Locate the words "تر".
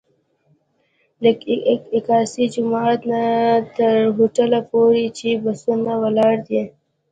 3.75-3.95